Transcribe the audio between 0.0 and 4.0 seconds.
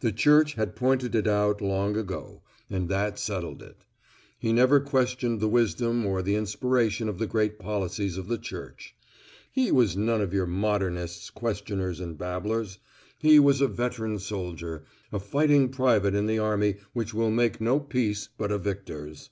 The Church had pointed it out long ago, and that settled it.